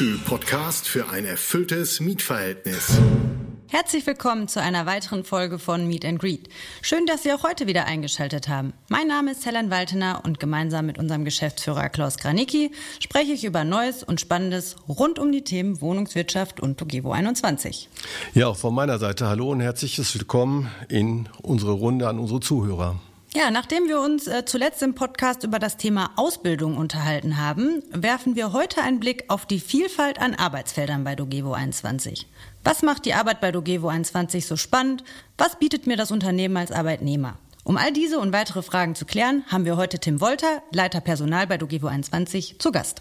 Wohnfühl-Podcast 0.00 0.88
für 0.88 1.10
ein 1.10 1.26
erfülltes 1.26 2.00
Mietverhältnis. 2.00 2.98
Herzlich 3.68 4.06
willkommen 4.06 4.48
zu 4.48 4.62
einer 4.62 4.86
weiteren 4.86 5.24
Folge 5.24 5.58
von 5.58 5.86
Meet 5.86 6.06
and 6.06 6.18
Greet. 6.18 6.48
Schön, 6.80 7.04
dass 7.04 7.22
Sie 7.22 7.34
auch 7.34 7.42
heute 7.42 7.66
wieder 7.66 7.84
eingeschaltet 7.84 8.48
haben. 8.48 8.72
Mein 8.88 9.08
Name 9.08 9.32
ist 9.32 9.44
Helen 9.44 9.70
Waltener 9.70 10.22
und 10.24 10.40
gemeinsam 10.40 10.86
mit 10.86 10.98
unserem 10.98 11.26
Geschäftsführer 11.26 11.90
Klaus 11.90 12.16
Granicki 12.16 12.72
spreche 12.98 13.32
ich 13.32 13.44
über 13.44 13.64
Neues 13.64 14.02
und 14.02 14.22
Spannendes 14.22 14.76
rund 14.88 15.18
um 15.18 15.32
die 15.32 15.44
Themen 15.44 15.82
Wohnungswirtschaft 15.82 16.60
und 16.60 16.78
Togevo 16.78 17.12
21. 17.12 17.90
Ja, 18.32 18.46
auch 18.48 18.56
von 18.56 18.74
meiner 18.74 18.98
Seite 18.98 19.28
hallo 19.28 19.50
und 19.50 19.60
herzliches 19.60 20.14
Willkommen 20.14 20.70
in 20.88 21.28
unsere 21.42 21.72
Runde 21.72 22.08
an 22.08 22.18
unsere 22.18 22.40
Zuhörer. 22.40 22.98
Ja, 23.32 23.52
nachdem 23.52 23.86
wir 23.86 24.00
uns 24.00 24.26
äh, 24.26 24.44
zuletzt 24.44 24.82
im 24.82 24.96
Podcast 24.96 25.44
über 25.44 25.60
das 25.60 25.76
Thema 25.76 26.10
Ausbildung 26.16 26.76
unterhalten 26.76 27.36
haben, 27.36 27.80
werfen 27.92 28.34
wir 28.34 28.52
heute 28.52 28.82
einen 28.82 28.98
Blick 28.98 29.22
auf 29.28 29.46
die 29.46 29.60
Vielfalt 29.60 30.20
an 30.20 30.34
Arbeitsfeldern 30.34 31.04
bei 31.04 31.14
Dogevo 31.14 31.52
21. 31.52 32.26
Was 32.64 32.82
macht 32.82 33.04
die 33.04 33.14
Arbeit 33.14 33.40
bei 33.40 33.52
Dogevo 33.52 33.86
21 33.86 34.46
so 34.46 34.56
spannend? 34.56 35.04
Was 35.38 35.60
bietet 35.60 35.86
mir 35.86 35.96
das 35.96 36.10
Unternehmen 36.10 36.56
als 36.56 36.72
Arbeitnehmer? 36.72 37.38
Um 37.62 37.76
all 37.76 37.92
diese 37.92 38.18
und 38.18 38.32
weitere 38.32 38.62
Fragen 38.62 38.96
zu 38.96 39.04
klären, 39.04 39.44
haben 39.46 39.64
wir 39.64 39.76
heute 39.76 40.00
Tim 40.00 40.20
Wolter, 40.20 40.60
Leiter 40.72 41.00
Personal 41.00 41.46
bei 41.46 41.56
Dogevo 41.56 41.86
21, 41.86 42.58
zu 42.58 42.72
Gast. 42.72 43.00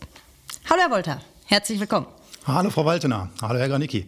Hallo 0.70 0.82
Herr 0.82 0.92
Wolter, 0.92 1.22
herzlich 1.46 1.80
willkommen. 1.80 2.06
Hallo 2.46 2.70
Frau 2.70 2.86
Waltener, 2.86 3.32
hallo 3.42 3.58
Herr 3.58 3.68
Granicki. 3.68 4.06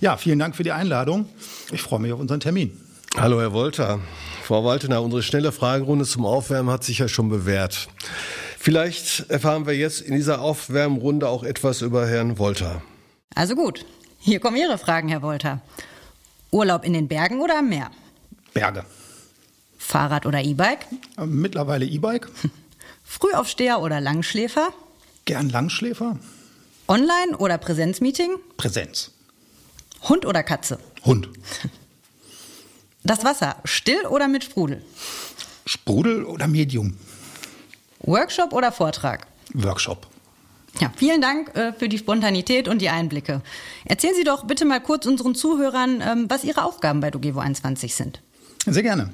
Ja, 0.00 0.16
vielen 0.18 0.38
Dank 0.38 0.54
für 0.54 0.62
die 0.62 0.72
Einladung. 0.72 1.28
Ich 1.72 1.82
freue 1.82 1.98
mich 1.98 2.12
auf 2.12 2.20
unseren 2.20 2.38
Termin. 2.38 2.83
Hallo 3.16 3.40
Herr 3.40 3.52
Wolter. 3.52 4.00
Frau 4.42 4.64
Waltener, 4.64 5.00
unsere 5.00 5.22
schnelle 5.22 5.52
Fragerunde 5.52 6.04
zum 6.04 6.26
Aufwärmen 6.26 6.72
hat 6.72 6.82
sich 6.82 6.98
ja 6.98 7.06
schon 7.06 7.28
bewährt. 7.28 7.88
Vielleicht 8.58 9.30
erfahren 9.30 9.66
wir 9.66 9.76
jetzt 9.76 10.00
in 10.00 10.14
dieser 10.16 10.40
Aufwärmrunde 10.40 11.28
auch 11.28 11.44
etwas 11.44 11.80
über 11.80 12.08
Herrn 12.08 12.38
Wolter. 12.38 12.82
Also 13.34 13.54
gut, 13.54 13.86
hier 14.18 14.40
kommen 14.40 14.56
Ihre 14.56 14.78
Fragen, 14.78 15.08
Herr 15.08 15.22
Wolter. 15.22 15.60
Urlaub 16.50 16.84
in 16.84 16.92
den 16.92 17.06
Bergen 17.06 17.40
oder 17.40 17.58
am 17.60 17.68
Meer? 17.68 17.90
Berge. 18.52 18.84
Fahrrad 19.78 20.26
oder 20.26 20.42
E-Bike? 20.42 20.86
Mittlerweile 21.24 21.84
E-Bike. 21.84 22.28
Frühaufsteher 23.04 23.80
oder 23.80 24.00
Langschläfer? 24.00 24.70
Gern 25.24 25.50
Langschläfer. 25.50 26.18
Online- 26.88 27.36
oder 27.38 27.58
Präsenzmeeting? 27.58 28.36
Präsenz. 28.56 29.12
Hund 30.02 30.26
oder 30.26 30.42
Katze? 30.42 30.78
Hund. 31.04 31.28
Das 33.04 33.22
Wasser, 33.22 33.56
still 33.64 34.06
oder 34.06 34.28
mit 34.28 34.44
Sprudel? 34.44 34.82
Sprudel 35.66 36.24
oder 36.24 36.48
Medium? 36.48 36.96
Workshop 38.00 38.54
oder 38.54 38.72
Vortrag? 38.72 39.26
Workshop. 39.52 40.06
Ja, 40.80 40.90
vielen 40.96 41.20
Dank 41.20 41.54
äh, 41.54 41.72
für 41.74 41.88
die 41.88 41.98
Spontanität 41.98 42.66
und 42.66 42.80
die 42.80 42.88
Einblicke. 42.88 43.42
Erzählen 43.84 44.14
Sie 44.14 44.24
doch 44.24 44.44
bitte 44.44 44.64
mal 44.64 44.80
kurz 44.80 45.06
unseren 45.06 45.34
Zuhörern, 45.34 46.02
ähm, 46.04 46.26
was 46.28 46.44
Ihre 46.44 46.64
Aufgaben 46.64 47.00
bei 47.00 47.10
Dogevo 47.10 47.40
21 47.40 47.94
sind. 47.94 48.20
Sehr 48.66 48.82
gerne. 48.82 49.12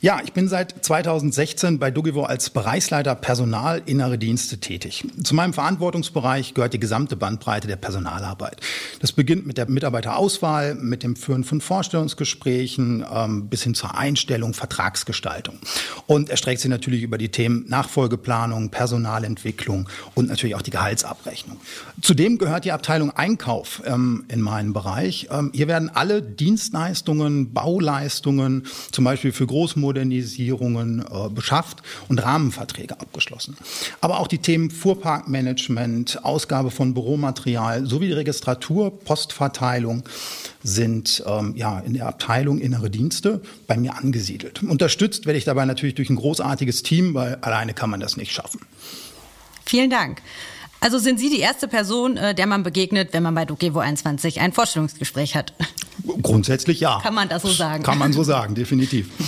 Ja, 0.00 0.20
ich 0.22 0.32
bin 0.32 0.46
seit 0.46 0.84
2016 0.84 1.80
bei 1.80 1.90
Dugivo 1.90 2.22
als 2.22 2.50
Bereichsleiter 2.50 3.16
Personal 3.16 3.82
Innere 3.84 4.16
Dienste 4.16 4.58
tätig. 4.58 5.04
Zu 5.24 5.34
meinem 5.34 5.52
Verantwortungsbereich 5.52 6.54
gehört 6.54 6.72
die 6.72 6.78
gesamte 6.78 7.16
Bandbreite 7.16 7.66
der 7.66 7.74
Personalarbeit. 7.74 8.60
Das 9.00 9.10
beginnt 9.10 9.48
mit 9.48 9.58
der 9.58 9.68
Mitarbeiterauswahl, 9.68 10.76
mit 10.76 11.02
dem 11.02 11.16
Führen 11.16 11.42
von 11.42 11.60
Vorstellungsgesprächen 11.60 13.04
ähm, 13.12 13.48
bis 13.48 13.64
hin 13.64 13.74
zur 13.74 13.98
Einstellung, 13.98 14.54
Vertragsgestaltung. 14.54 15.58
Und 16.06 16.30
erstreckt 16.30 16.60
sich 16.60 16.70
natürlich 16.70 17.02
über 17.02 17.18
die 17.18 17.30
Themen 17.30 17.64
Nachfolgeplanung, 17.66 18.70
Personalentwicklung 18.70 19.88
und 20.14 20.28
natürlich 20.28 20.54
auch 20.54 20.62
die 20.62 20.70
Gehaltsabrechnung. 20.70 21.56
Zudem 22.02 22.38
gehört 22.38 22.64
die 22.64 22.70
Abteilung 22.70 23.10
Einkauf 23.10 23.82
ähm, 23.84 24.26
in 24.28 24.42
meinen 24.42 24.72
Bereich. 24.72 25.26
Ähm, 25.32 25.50
hier 25.52 25.66
werden 25.66 25.90
alle 25.92 26.22
Dienstleistungen, 26.22 27.52
Bauleistungen, 27.52 28.64
zum 28.92 29.02
Beispiel 29.02 29.32
für 29.32 29.48
Großmodelle, 29.48 29.87
Modernisierungen 29.88 31.00
äh, 31.00 31.30
beschafft 31.30 31.78
und 32.08 32.22
Rahmenverträge 32.22 33.00
abgeschlossen. 33.00 33.56
Aber 34.02 34.20
auch 34.20 34.26
die 34.26 34.38
Themen 34.38 34.70
Fuhrparkmanagement, 34.70 36.24
Ausgabe 36.24 36.70
von 36.70 36.92
Büromaterial 36.92 37.86
sowie 37.86 38.08
die 38.08 38.12
Registratur, 38.12 38.98
Postverteilung 39.00 40.02
sind 40.62 41.22
ähm, 41.26 41.54
ja 41.56 41.78
in 41.80 41.94
der 41.94 42.06
Abteilung 42.06 42.58
Innere 42.58 42.90
Dienste 42.90 43.40
bei 43.66 43.78
mir 43.78 43.96
angesiedelt. 43.96 44.62
Unterstützt 44.62 45.24
werde 45.24 45.38
ich 45.38 45.44
dabei 45.44 45.64
natürlich 45.64 45.94
durch 45.94 46.10
ein 46.10 46.16
großartiges 46.16 46.82
Team, 46.82 47.14
weil 47.14 47.36
alleine 47.36 47.72
kann 47.72 47.88
man 47.88 48.00
das 48.00 48.18
nicht 48.18 48.32
schaffen. 48.32 48.60
Vielen 49.64 49.88
Dank. 49.88 50.20
Also 50.80 50.98
sind 50.98 51.18
Sie 51.18 51.28
die 51.30 51.40
erste 51.40 51.66
Person, 51.66 52.16
äh, 52.16 52.34
der 52.34 52.46
man 52.46 52.62
begegnet, 52.62 53.12
wenn 53.12 53.22
man 53.22 53.34
bei 53.34 53.44
Dogevo 53.44 53.78
21 53.80 54.40
ein 54.40 54.52
Vorstellungsgespräch 54.52 55.34
hat? 55.34 55.54
Grundsätzlich 56.22 56.80
ja. 56.80 57.00
Kann 57.02 57.14
man 57.14 57.28
das 57.28 57.42
so 57.42 57.48
sagen? 57.48 57.82
Kann 57.82 57.98
man 57.98 58.12
so 58.12 58.22
sagen, 58.22 58.54
definitiv. 58.54 59.08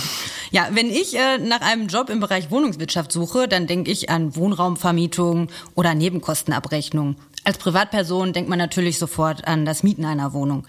Ja, 0.51 0.67
wenn 0.71 0.89
ich 0.89 1.17
äh, 1.17 1.37
nach 1.37 1.61
einem 1.61 1.87
Job 1.87 2.09
im 2.09 2.19
Bereich 2.19 2.51
Wohnungswirtschaft 2.51 3.13
suche, 3.13 3.47
dann 3.47 3.67
denke 3.67 3.89
ich 3.89 4.09
an 4.09 4.35
Wohnraumvermietung 4.35 5.47
oder 5.75 5.95
Nebenkostenabrechnung. 5.95 7.15
Als 7.45 7.57
Privatperson 7.57 8.33
denkt 8.33 8.49
man 8.49 8.59
natürlich 8.59 8.99
sofort 8.99 9.47
an 9.47 9.65
das 9.65 9.81
Mieten 9.81 10.03
einer 10.03 10.33
Wohnung. 10.33 10.67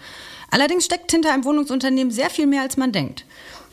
Allerdings 0.49 0.85
steckt 0.85 1.11
hinter 1.11 1.33
einem 1.33 1.43
Wohnungsunternehmen 1.43 2.11
sehr 2.11 2.29
viel 2.29 2.47
mehr, 2.47 2.61
als 2.61 2.77
man 2.77 2.93
denkt. 2.93 3.25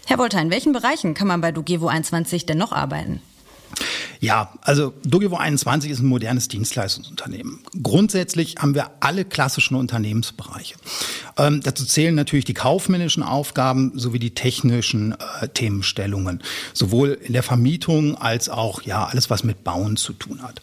Herr 0.06 0.18
Wolter, 0.18 0.40
in 0.42 0.50
welchen 0.50 0.72
Bereichen 0.72 1.14
kann 1.14 1.28
man 1.28 1.40
bei 1.40 1.52
Dogevo 1.52 1.86
21 1.86 2.44
denn 2.44 2.58
noch 2.58 2.72
arbeiten? 2.72 3.22
Ja, 4.20 4.52
also 4.60 4.92
Dogevo 5.04 5.36
21 5.36 5.90
ist 5.90 6.00
ein 6.00 6.06
modernes 6.06 6.48
Dienstleistungsunternehmen. 6.48 7.60
Grundsätzlich 7.82 8.56
haben 8.58 8.74
wir 8.74 8.90
alle 9.00 9.24
klassischen 9.24 9.76
Unternehmensbereiche. 9.76 10.74
Ähm, 11.38 11.62
dazu 11.62 11.86
zählen 11.86 12.14
natürlich 12.14 12.44
die 12.44 12.54
kaufmännischen 12.54 13.22
Aufgaben 13.22 13.92
sowie 13.98 14.18
die 14.18 14.34
technischen 14.34 15.12
äh, 15.12 15.48
Themenstellungen, 15.48 16.42
sowohl 16.74 17.18
in 17.22 17.32
der 17.32 17.42
Vermietung 17.42 18.14
als 18.16 18.50
auch 18.50 18.82
ja 18.82 19.06
alles, 19.06 19.30
was 19.30 19.42
mit 19.42 19.64
Bauen 19.64 19.96
zu 19.96 20.12
tun 20.12 20.42
hat. 20.42 20.60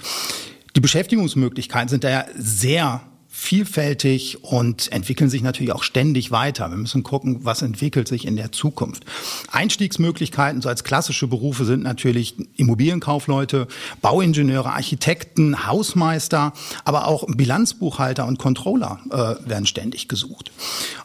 Die 0.75 0.79
Beschäftigungsmöglichkeiten 0.79 1.89
sind 1.89 2.03
daher 2.03 2.28
sehr 2.38 3.01
vielfältig 3.37 4.43
und 4.43 4.91
entwickeln 4.91 5.29
sich 5.29 5.43
natürlich 5.43 5.71
auch 5.71 5.83
ständig 5.83 6.31
weiter. 6.31 6.71
Wir 6.71 6.77
müssen 6.77 7.03
gucken, 7.03 7.45
was 7.45 7.61
entwickelt 7.61 8.07
sich 8.07 8.25
in 8.25 8.35
der 8.35 8.51
Zukunft. 8.51 9.05
Einstiegsmöglichkeiten, 9.51 10.63
so 10.63 10.69
als 10.69 10.83
klassische 10.83 11.27
Berufe 11.27 11.63
sind 11.63 11.83
natürlich 11.83 12.35
Immobilienkaufleute, 12.55 13.67
Bauingenieure, 14.01 14.71
Architekten, 14.71 15.67
Hausmeister, 15.67 16.51
aber 16.83 17.07
auch 17.07 17.25
Bilanzbuchhalter 17.27 18.25
und 18.25 18.39
Controller 18.39 18.99
äh, 19.11 19.47
werden 19.47 19.67
ständig 19.67 20.07
gesucht. 20.07 20.51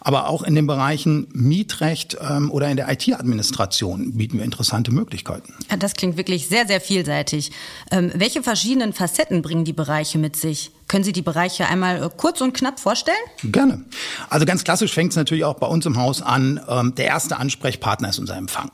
Aber 0.00 0.28
auch 0.30 0.42
in 0.42 0.54
den 0.54 0.66
Bereichen 0.66 1.28
Mietrecht 1.34 2.16
ähm, 2.18 2.50
oder 2.50 2.70
in 2.70 2.78
der 2.78 2.90
IT-Administration 2.90 4.16
bieten 4.16 4.38
wir 4.38 4.44
interessante 4.46 4.90
Möglichkeiten. 4.90 5.52
Das 5.78 5.92
klingt 5.92 6.16
wirklich 6.16 6.48
sehr, 6.48 6.66
sehr 6.66 6.80
vielseitig. 6.80 7.52
Ähm, 7.90 8.10
welche 8.14 8.42
verschiedenen 8.42 8.94
Facetten 8.94 9.42
bringen 9.42 9.66
die 9.66 9.74
Bereiche 9.74 10.16
mit 10.16 10.34
sich? 10.34 10.70
Können 10.92 11.04
Sie 11.04 11.14
die 11.14 11.22
Bereiche 11.22 11.66
einmal 11.68 12.02
äh, 12.02 12.10
kurz 12.14 12.42
und 12.42 12.52
knapp 12.52 12.78
vorstellen? 12.78 13.16
Gerne. 13.44 13.82
Also 14.28 14.44
ganz 14.44 14.62
klassisch 14.62 14.92
fängt 14.92 15.12
es 15.12 15.16
natürlich 15.16 15.42
auch 15.42 15.54
bei 15.54 15.66
uns 15.66 15.86
im 15.86 15.96
Haus 15.96 16.20
an. 16.20 16.60
Ähm, 16.68 16.94
der 16.94 17.06
erste 17.06 17.38
Ansprechpartner 17.38 18.10
ist 18.10 18.18
unser 18.18 18.36
Empfang. 18.36 18.68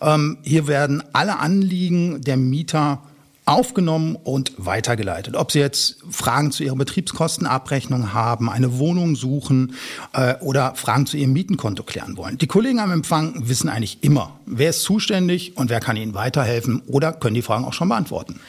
Ähm, 0.00 0.38
hier 0.42 0.66
werden 0.66 1.04
alle 1.12 1.38
Anliegen 1.38 2.20
der 2.20 2.36
Mieter 2.36 3.02
aufgenommen 3.44 4.16
und 4.16 4.54
weitergeleitet. 4.56 5.36
Ob 5.36 5.52
Sie 5.52 5.60
jetzt 5.60 5.98
Fragen 6.10 6.50
zu 6.50 6.64
Ihrer 6.64 6.74
Betriebskostenabrechnung 6.74 8.12
haben, 8.12 8.50
eine 8.50 8.80
Wohnung 8.80 9.14
suchen 9.14 9.76
äh, 10.14 10.34
oder 10.40 10.74
Fragen 10.74 11.06
zu 11.06 11.16
Ihrem 11.16 11.32
Mietenkonto 11.32 11.84
klären 11.84 12.16
wollen. 12.16 12.38
Die 12.38 12.48
Kollegen 12.48 12.80
am 12.80 12.90
Empfang 12.90 13.34
wissen 13.48 13.68
eigentlich 13.68 13.98
immer, 14.02 14.32
wer 14.46 14.70
ist 14.70 14.82
zuständig 14.82 15.56
und 15.56 15.70
wer 15.70 15.78
kann 15.78 15.96
Ihnen 15.96 16.14
weiterhelfen 16.14 16.82
oder 16.88 17.12
können 17.12 17.36
die 17.36 17.42
Fragen 17.42 17.64
auch 17.64 17.72
schon 17.72 17.88
beantworten. 17.88 18.40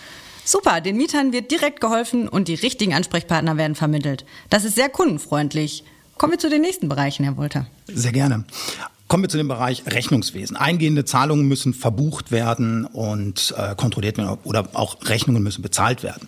Super, 0.45 0.81
den 0.81 0.97
Mietern 0.97 1.31
wird 1.31 1.51
direkt 1.51 1.79
geholfen 1.79 2.27
und 2.27 2.47
die 2.47 2.55
richtigen 2.55 2.93
Ansprechpartner 2.93 3.57
werden 3.57 3.75
vermittelt. 3.75 4.25
Das 4.49 4.65
ist 4.65 4.75
sehr 4.75 4.89
kundenfreundlich. 4.89 5.83
Kommen 6.17 6.33
wir 6.33 6.39
zu 6.39 6.49
den 6.49 6.61
nächsten 6.61 6.89
Bereichen, 6.89 7.23
Herr 7.23 7.37
Wolter. 7.37 7.67
Sehr 7.87 8.11
gerne. 8.11 8.45
Kommen 9.13 9.25
wir 9.25 9.29
zu 9.29 9.37
dem 9.37 9.47
Bereich 9.47 9.83
Rechnungswesen. 9.85 10.57
Eingehende 10.57 11.05
Zahlungen 11.05 11.47
müssen 11.47 11.75
verbucht 11.75 12.31
werden 12.31 12.85
und 12.85 13.53
äh, 13.55 13.75
kontrolliert 13.75 14.17
werden 14.17 14.39
oder 14.43 14.69
auch 14.73 14.97
Rechnungen 15.05 15.43
müssen 15.43 15.61
bezahlt 15.61 16.01
werden. 16.01 16.27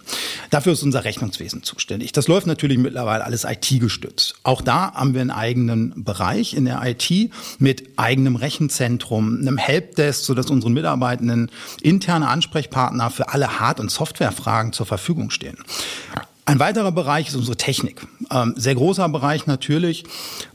Dafür 0.51 0.73
ist 0.73 0.83
unser 0.83 1.03
Rechnungswesen 1.03 1.63
zuständig. 1.63 2.11
Das 2.11 2.27
läuft 2.27 2.45
natürlich 2.45 2.77
mittlerweile 2.77 3.25
alles 3.25 3.43
IT-gestützt. 3.43 4.35
Auch 4.43 4.61
da 4.61 4.93
haben 4.93 5.15
wir 5.15 5.21
einen 5.21 5.31
eigenen 5.31 6.03
Bereich 6.03 6.53
in 6.53 6.65
der 6.65 6.79
IT 6.85 7.31
mit 7.57 7.97
eigenem 7.97 8.35
Rechenzentrum, 8.35 9.39
einem 9.39 9.57
Helpdesk, 9.57 10.23
sodass 10.23 10.51
unseren 10.51 10.73
Mitarbeitenden 10.73 11.49
interne 11.81 12.27
Ansprechpartner 12.27 13.09
für 13.09 13.29
alle 13.29 13.59
Hard- 13.59 13.79
und 13.79 13.89
Softwarefragen 13.89 14.73
zur 14.73 14.85
Verfügung 14.85 15.31
stehen. 15.31 15.57
Ein 16.47 16.59
weiterer 16.59 16.91
Bereich 16.91 17.29
ist 17.29 17.35
unsere 17.35 17.57
Technik. 17.57 18.05
Ähm, 18.29 18.53
sehr 18.55 18.75
großer 18.75 19.09
Bereich 19.09 19.47
natürlich 19.47 20.03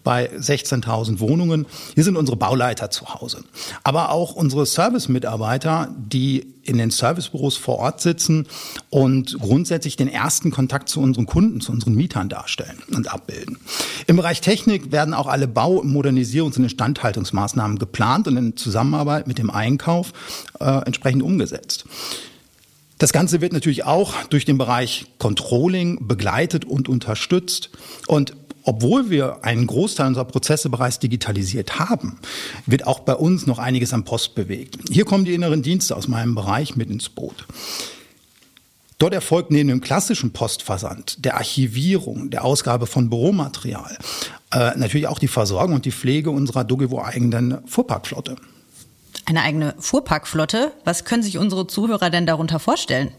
bei 0.04 0.30
16.000 0.30 1.18
Wohnungen. 1.18 1.66
Hier 1.96 2.04
sind 2.04 2.16
unsere 2.16 2.36
Bauleiter 2.36 2.90
zu 2.90 3.12
Hause. 3.12 3.42
Aber 3.82 4.10
auch 4.10 4.36
unsere 4.36 4.66
Service-Mitarbeiter, 4.66 5.92
die 5.98 6.54
in 6.62 6.78
den 6.78 6.90
Servicebüros 6.92 7.56
vor 7.56 7.78
Ort 7.78 8.00
sitzen 8.00 8.46
und 8.90 9.36
grundsätzlich 9.40 9.96
den 9.96 10.06
ersten 10.06 10.52
Kontakt 10.52 10.88
zu 10.88 11.00
unseren 11.00 11.26
Kunden, 11.26 11.60
zu 11.60 11.72
unseren 11.72 11.96
Mietern 11.96 12.28
darstellen 12.28 12.78
und 12.94 13.12
abbilden. 13.12 13.58
Im 14.06 14.14
Bereich 14.14 14.40
Technik 14.40 14.92
werden 14.92 15.12
auch 15.12 15.26
alle 15.26 15.48
Bau-, 15.48 15.82
Modernisierungs- 15.82 16.56
und 16.56 16.64
Instandhaltungsmaßnahmen 16.64 17.80
geplant 17.80 18.28
und 18.28 18.36
in 18.36 18.56
Zusammenarbeit 18.56 19.26
mit 19.26 19.38
dem 19.38 19.50
Einkauf 19.50 20.12
äh, 20.60 20.84
entsprechend 20.86 21.24
umgesetzt. 21.24 21.84
Das 23.00 23.14
Ganze 23.14 23.40
wird 23.40 23.54
natürlich 23.54 23.84
auch 23.84 24.12
durch 24.24 24.44
den 24.44 24.58
Bereich 24.58 25.06
Controlling 25.16 26.06
begleitet 26.06 26.66
und 26.66 26.86
unterstützt. 26.86 27.70
Und 28.06 28.34
obwohl 28.62 29.08
wir 29.08 29.42
einen 29.42 29.66
Großteil 29.66 30.08
unserer 30.08 30.26
Prozesse 30.26 30.68
bereits 30.68 30.98
digitalisiert 30.98 31.78
haben, 31.78 32.18
wird 32.66 32.86
auch 32.86 33.00
bei 33.00 33.14
uns 33.14 33.46
noch 33.46 33.58
einiges 33.58 33.94
am 33.94 34.04
Post 34.04 34.34
bewegt. 34.34 34.76
Hier 34.90 35.06
kommen 35.06 35.24
die 35.24 35.32
inneren 35.32 35.62
Dienste 35.62 35.96
aus 35.96 36.08
meinem 36.08 36.34
Bereich 36.34 36.76
mit 36.76 36.90
ins 36.90 37.08
Boot. 37.08 37.46
Dort 38.98 39.14
erfolgt 39.14 39.50
neben 39.50 39.70
dem 39.70 39.80
klassischen 39.80 40.34
Postversand, 40.34 41.24
der 41.24 41.38
Archivierung, 41.38 42.28
der 42.28 42.44
Ausgabe 42.44 42.86
von 42.86 43.08
Büromaterial, 43.08 43.96
äh, 44.52 44.76
natürlich 44.76 45.06
auch 45.06 45.18
die 45.18 45.28
Versorgung 45.28 45.76
und 45.76 45.86
die 45.86 45.90
Pflege 45.90 46.30
unserer 46.30 46.64
Dogevo 46.64 47.00
eigenen 47.00 47.66
Fuhrparkflotte. 47.66 48.36
Eine 49.30 49.42
eigene 49.42 49.76
Fuhrparkflotte? 49.78 50.72
Was 50.84 51.04
können 51.04 51.22
sich 51.22 51.38
unsere 51.38 51.68
Zuhörer 51.68 52.10
denn 52.10 52.26
darunter 52.26 52.58
vorstellen? 52.58 53.12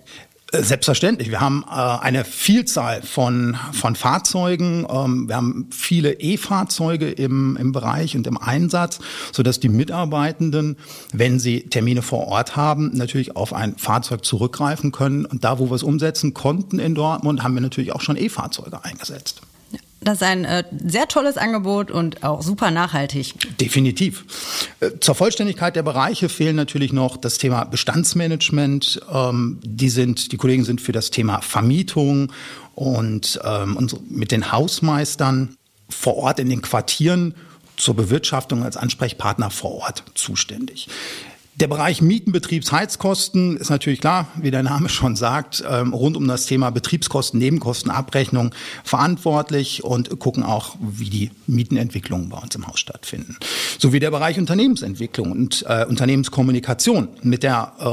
Äh, 0.52 0.62
selbstverständlich. 0.62 1.30
Wir 1.30 1.40
haben 1.40 1.64
äh, 1.70 1.74
eine 1.74 2.26
Vielzahl 2.26 3.02
von, 3.02 3.58
von 3.72 3.96
Fahrzeugen. 3.96 4.86
Ähm, 4.90 5.30
wir 5.30 5.38
haben 5.38 5.70
viele 5.72 6.20
E-Fahrzeuge 6.20 7.10
im, 7.10 7.56
im 7.56 7.72
Bereich 7.72 8.18
und 8.18 8.28
im 8.28 8.38
Einsatz, 8.38 9.00
sodass 9.32 9.62
die 9.62 9.70
Mitarbeitenden, 9.70 10.76
wenn 11.14 11.40
sie 11.40 11.62
Termine 11.70 12.02
vor 12.02 12.28
Ort 12.28 12.58
haben, 12.58 12.92
natürlich 12.94 13.38
auf 13.38 13.54
ein 13.54 13.78
Fahrzeug 13.78 14.26
zurückgreifen 14.26 14.92
können. 14.92 15.24
Und 15.24 15.46
da, 15.46 15.60
wo 15.60 15.70
wir 15.70 15.76
es 15.76 15.84
umsetzen 15.84 16.34
konnten 16.34 16.80
in 16.80 16.94
Dortmund, 16.94 17.42
haben 17.42 17.54
wir 17.54 17.62
natürlich 17.62 17.94
auch 17.94 18.02
schon 18.02 18.18
E-Fahrzeuge 18.18 18.84
eingesetzt. 18.84 19.44
Das 20.04 20.16
ist 20.16 20.24
ein 20.24 20.46
äh, 20.46 20.64
sehr 20.84 21.08
tolles 21.08 21.38
Angebot 21.38 21.92
und 21.92 22.24
auch 22.24 22.42
super 22.42 22.72
nachhaltig. 22.72 23.36
Definitiv. 23.60 24.26
Äh, 24.80 25.00
zur 25.00 25.14
Vollständigkeit 25.14 25.76
der 25.76 25.84
Bereiche 25.84 26.28
fehlen 26.28 26.56
natürlich 26.56 26.92
noch 26.92 27.18
das 27.18 27.38
Thema 27.38 27.66
Bestandsmanagement. 27.66 29.00
Ähm, 29.14 29.60
die 29.64 29.90
sind, 29.90 30.32
die 30.32 30.38
Kollegen 30.38 30.64
sind 30.64 30.82
für 30.82 30.92
das 30.92 31.12
Thema 31.12 31.42
Vermietung 31.42 32.34
und, 32.74 33.40
ähm, 33.44 33.78
und 33.78 34.12
mit 34.12 34.32
den 34.32 34.52
Hausmeistern 34.52 35.56
vor 35.88 36.18
Ort 36.18 36.40
in 36.40 36.50
den 36.50 36.64
Quartieren 36.64 37.36
zur 37.78 37.96
Bewirtschaftung 37.96 38.64
als 38.64 38.78
Ansprechpartner 38.78 39.52
vor 39.52 39.72
Ort 39.72 40.04
zuständig. 40.16 40.88
Der 41.56 41.68
Bereich 41.68 42.02
Mieten, 42.02 42.32
Betriebsheizkosten 42.32 43.58
ist 43.58 43.70
natürlich 43.70 44.00
klar, 44.00 44.28
wie 44.38 44.52
der 44.52 44.64
Name 44.64 44.88
schon 44.88 45.18
sagt, 45.18 45.62
ähm, 45.70 45.94
rund 45.94 46.16
um 46.16 46.26
das 46.26 46.46
Thema 46.46 46.70
Betriebskosten, 46.70 47.40
Nebenkostenabrechnung 47.40 48.56
verantwortlich 48.86 49.84
und 49.84 50.18
gucken 50.18 50.44
auch, 50.44 50.78
wie 50.80 51.10
die 51.10 51.30
Mietenentwicklungen 51.48 52.30
bei 52.30 52.38
uns 52.38 52.56
im 52.56 52.68
Haus 52.68 52.80
stattfinden. 52.80 53.36
Sowie 53.78 54.00
der 54.00 54.12
Bereich 54.12 54.40
Unternehmensentwicklung 54.40 55.30
und 55.30 55.66
äh, 55.68 55.86
Unternehmenskommunikation 55.86 57.10
mit 57.22 57.44
der 57.44 57.74
äh, 57.80 57.84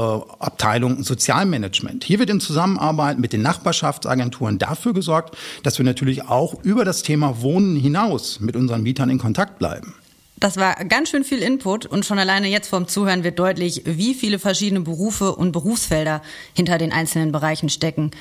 Abteilung 0.43 1.03
Sozialmanagement. 1.03 2.05
Hier 2.05 2.19
wird 2.19 2.29
in 2.29 2.39
Zusammenarbeit 2.39 3.19
mit 3.19 3.33
den 3.33 3.41
Nachbarschaftsagenturen 3.41 4.57
dafür 4.57 4.93
gesorgt, 4.93 5.35
dass 5.63 5.77
wir 5.77 5.85
natürlich 5.85 6.23
auch 6.23 6.63
über 6.63 6.85
das 6.85 7.03
Thema 7.03 7.41
Wohnen 7.41 7.75
hinaus 7.75 8.39
mit 8.39 8.55
unseren 8.55 8.83
Mietern 8.83 9.09
in 9.09 9.19
Kontakt 9.19 9.59
bleiben. 9.59 9.95
Das 10.39 10.55
war 10.55 10.75
ganz 10.85 11.09
schön 11.09 11.25
viel 11.25 11.39
Input 11.39 11.85
und 11.85 12.05
schon 12.05 12.17
alleine 12.17 12.47
jetzt 12.47 12.69
vom 12.69 12.87
Zuhören 12.87 13.25
wird 13.25 13.39
deutlich, 13.39 13.81
wie 13.85 14.13
viele 14.13 14.39
verschiedene 14.39 14.79
Berufe 14.81 15.35
und 15.35 15.51
Berufsfelder 15.51 16.21
hinter 16.53 16.77
den 16.77 16.93
einzelnen 16.93 17.33
Bereichen 17.33 17.67
stecken. 17.67 18.11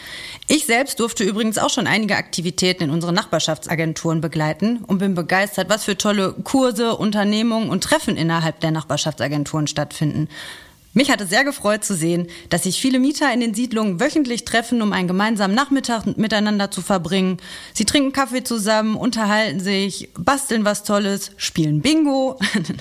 Ich 0.48 0.66
selbst 0.66 0.98
durfte 0.98 1.22
übrigens 1.22 1.58
auch 1.58 1.70
schon 1.70 1.86
einige 1.86 2.16
Aktivitäten 2.16 2.84
in 2.84 2.90
unseren 2.90 3.14
Nachbarschaftsagenturen 3.14 4.20
begleiten 4.20 4.78
und 4.86 4.98
bin 4.98 5.14
begeistert, 5.14 5.68
was 5.68 5.84
für 5.84 5.96
tolle 5.96 6.32
Kurse, 6.42 6.96
Unternehmungen 6.96 7.70
und 7.70 7.84
Treffen 7.84 8.16
innerhalb 8.16 8.58
der 8.60 8.72
Nachbarschaftsagenturen 8.72 9.68
stattfinden. 9.68 10.28
Mich 10.94 11.10
hat 11.10 11.20
es 11.20 11.28
sehr 11.28 11.44
gefreut 11.44 11.84
zu 11.84 11.94
sehen, 11.94 12.28
dass 12.48 12.62
sich 12.62 12.80
viele 12.80 12.98
Mieter 12.98 13.32
in 13.32 13.40
den 13.40 13.54
Siedlungen 13.54 14.00
wöchentlich 14.00 14.44
treffen, 14.44 14.80
um 14.80 14.92
einen 14.92 15.06
gemeinsamen 15.06 15.54
Nachmittag 15.54 16.16
miteinander 16.16 16.70
zu 16.70 16.80
verbringen. 16.80 17.36
Sie 17.74 17.84
trinken 17.84 18.12
Kaffee 18.12 18.42
zusammen, 18.42 18.96
unterhalten 18.96 19.60
sich, 19.60 20.08
basteln 20.18 20.64
was 20.64 20.84
Tolles, 20.84 21.32
spielen 21.36 21.82
Bingo 21.82 22.38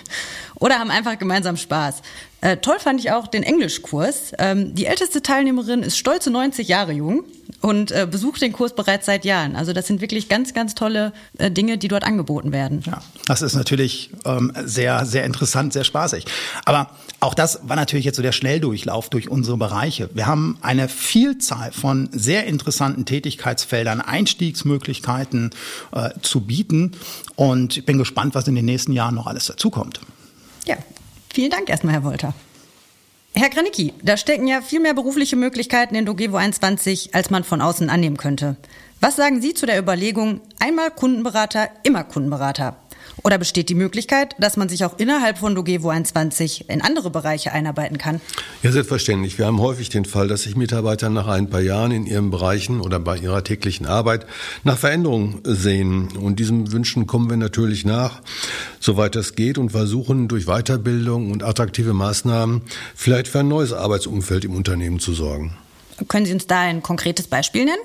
oder 0.56 0.80
haben 0.80 0.90
einfach 0.90 1.20
gemeinsam 1.20 1.58
Spaß. 1.58 2.02
Äh, 2.42 2.58
toll 2.58 2.78
fand 2.80 3.00
ich 3.00 3.12
auch 3.12 3.28
den 3.28 3.42
Englischkurs. 3.42 4.32
Ähm, 4.38 4.76
die 4.76 4.86
älteste 4.86 5.24
Teilnehmerin 5.24 5.82
ist 5.82 5.98
stolze 5.98 6.30
90 6.30 6.68
Jahre 6.68 6.92
jung 6.92 7.24
und 7.62 7.92
äh, 7.92 8.08
besucht 8.10 8.42
den 8.42 8.54
Kurs 8.54 8.76
bereits 8.76 9.08
seit 9.08 9.26
Jahren. 9.26 9.56
Also 9.56 9.74
das 9.74 9.88
sind 9.88 10.02
wirklich 10.02 10.30
ganz, 10.30 10.54
ganz 10.54 10.76
tolle 10.76 11.14
äh, 11.40 11.50
Dinge, 11.50 11.80
die 11.80 11.88
dort 11.88 12.04
angeboten 12.04 12.52
werden. 12.52 12.84
Ja, 12.86 13.02
das 13.26 13.42
ist 13.42 13.56
natürlich 13.56 14.12
ähm, 14.26 14.54
sehr, 14.64 15.06
sehr 15.08 15.24
interessant, 15.24 15.74
sehr 15.74 15.84
spaßig. 15.84 16.26
Aber 16.66 16.92
auch 17.20 17.34
das 17.34 17.62
war 17.64 17.76
natürlich 17.76 18.06
jetzt 18.06 18.18
so 18.18 18.22
der 18.22 18.32
Schnelldurchlauf 18.32 19.10
durch 19.10 19.30
unsere 19.30 19.58
Bereiche. 19.58 20.10
Wir 20.14 20.28
haben 20.28 20.60
eine 20.62 20.90
Vielzahl 20.90 21.72
von 21.72 22.10
sehr 22.12 22.46
interessanten 22.46 23.06
Tätigkeitsfeldern, 23.06 24.00
Einstiegsmöglichkeiten 24.00 25.50
äh, 25.92 26.12
zu 26.22 26.42
bieten. 26.42 26.92
Und 27.36 27.78
ich 27.78 27.86
bin 27.86 27.98
gespannt, 27.98 28.36
was 28.36 28.48
in 28.48 28.54
den 28.54 28.66
nächsten 28.66 28.92
Jahren 28.92 29.16
noch 29.16 29.26
alles 29.26 29.48
dazukommt. 29.48 30.02
Ja, 30.66 30.78
vielen 31.38 31.52
Dank 31.52 31.70
erstmal, 31.70 31.94
Herr 31.94 32.04
Wolter. 32.04 32.34
Herr 33.36 33.50
Granicki, 33.52 33.94
da 34.02 34.18
stecken 34.18 34.48
ja 34.48 34.60
viel 34.60 34.80
mehr 34.80 34.96
berufliche 34.96 35.36
Möglichkeiten 35.36 35.94
in 35.94 36.04
Dogevo 36.04 36.36
21, 36.36 37.14
als 37.14 37.30
man 37.30 37.44
von 37.44 37.62
außen 37.62 37.92
annehmen 37.92 38.18
könnte. 38.18 38.56
Was 39.02 39.18
sagen 39.18 39.40
Sie 39.40 39.54
zu 39.54 39.68
der 39.68 39.78
Überlegung, 39.78 40.42
einmal 40.58 40.90
Kundenberater, 40.90 41.70
immer 41.84 42.04
Kundenberater? 42.06 42.76
Oder 43.28 43.38
besteht 43.38 43.68
die 43.68 43.76
Möglichkeit, 43.76 44.38
dass 44.40 44.56
man 44.56 44.70
sich 44.70 44.86
auch 44.86 44.98
innerhalb 44.98 45.40
von 45.40 45.54
Dogevo 45.54 45.90
21 45.90 46.70
in 46.70 46.82
andere 46.82 47.10
Bereiche 47.10 47.52
einarbeiten 47.52 47.98
kann? 47.98 48.22
Ja, 48.64 48.72
selbstverständlich. 48.72 49.38
Wir 49.38 49.48
haben 49.48 49.60
häufig 49.60 49.90
den 49.90 50.06
Fall, 50.06 50.30
dass 50.30 50.44
sich 50.44 50.56
Mitarbeiter 50.56 51.10
nach 51.10 51.28
ein 51.28 51.50
paar 51.50 51.60
Jahren 51.60 51.92
in 51.92 52.06
ihren 52.06 52.32
Bereichen 52.32 52.80
oder 52.80 53.02
bei 53.02 53.18
ihrer 53.18 53.44
täglichen 53.44 53.86
Arbeit 53.86 54.26
nach 54.64 54.78
Veränderungen 54.78 55.42
sehen. 55.44 56.16
Und 56.16 56.40
diesem 56.40 56.72
Wünschen 56.72 57.06
kommen 57.06 57.30
wir 57.30 57.36
natürlich 57.36 57.84
nach, 57.84 58.22
soweit 58.80 59.14
das 59.14 59.36
geht, 59.36 59.58
und 59.58 59.72
versuchen 59.72 60.30
durch 60.30 60.46
Weiterbildung 60.46 61.30
und 61.30 61.44
attraktive 61.44 61.94
Maßnahmen 61.94 62.62
vielleicht 62.96 63.28
für 63.28 63.40
ein 63.40 63.50
neues 63.50 63.74
Arbeitsumfeld 63.74 64.46
im 64.46 64.56
Unternehmen 64.56 65.00
zu 65.02 65.12
sorgen. 65.12 65.58
Können 66.08 66.26
Sie 66.26 66.32
uns 66.32 66.48
da 66.48 66.62
ein 66.62 66.82
konkretes 66.82 67.28
Beispiel 67.28 67.66
nennen? 67.66 67.82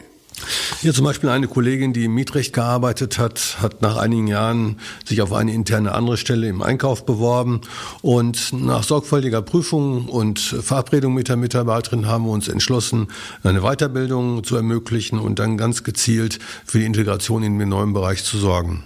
Hier 0.80 0.92
zum 0.92 1.04
Beispiel 1.04 1.30
eine 1.30 1.46
Kollegin, 1.46 1.92
die 1.92 2.06
im 2.06 2.14
Mietrecht 2.14 2.52
gearbeitet 2.52 3.18
hat, 3.18 3.58
hat 3.60 3.82
nach 3.82 3.96
einigen 3.96 4.26
Jahren 4.26 4.78
sich 5.04 5.22
auf 5.22 5.32
eine 5.32 5.52
interne 5.52 5.94
andere 5.94 6.16
Stelle 6.16 6.48
im 6.48 6.62
Einkauf 6.62 7.06
beworben 7.06 7.60
und 8.00 8.52
nach 8.52 8.82
sorgfältiger 8.82 9.42
Prüfung 9.42 10.08
und 10.08 10.40
Verabredung 10.40 11.14
mit 11.14 11.28
der 11.28 11.36
Mitarbeiterin 11.36 12.06
haben 12.06 12.24
wir 12.24 12.32
uns 12.32 12.48
entschlossen, 12.48 13.08
eine 13.44 13.60
Weiterbildung 13.60 14.42
zu 14.42 14.56
ermöglichen 14.56 15.18
und 15.18 15.38
dann 15.38 15.56
ganz 15.56 15.84
gezielt 15.84 16.38
für 16.64 16.78
die 16.78 16.86
Integration 16.86 17.42
in 17.42 17.58
den 17.58 17.68
neuen 17.68 17.92
Bereich 17.92 18.24
zu 18.24 18.38
sorgen. 18.38 18.82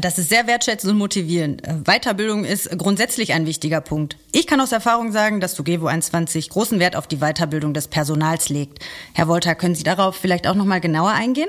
Das 0.00 0.18
ist 0.18 0.28
sehr 0.28 0.46
wertschätzend 0.46 0.92
und 0.92 0.98
motivierend. 0.98 1.62
Weiterbildung 1.84 2.44
ist 2.44 2.68
grundsätzlich 2.76 3.32
ein 3.32 3.46
wichtiger 3.46 3.80
Punkt. 3.80 4.16
Ich 4.32 4.46
kann 4.46 4.60
aus 4.60 4.72
Erfahrung 4.72 5.10
sagen, 5.10 5.40
dass 5.40 5.54
Dugevo 5.54 5.86
21 5.86 6.50
großen 6.50 6.78
Wert 6.78 6.96
auf 6.96 7.06
die 7.06 7.18
Weiterbildung 7.18 7.72
des 7.72 7.88
Personals 7.88 8.50
legt. 8.50 8.84
Herr 9.14 9.26
Wolter, 9.28 9.54
können 9.54 9.74
Sie 9.74 9.84
darauf 9.84 10.16
vielleicht 10.16 10.46
auch 10.48 10.54
noch 10.54 10.66
mal 10.66 10.80
genauer 10.80 11.12
eingehen? 11.12 11.48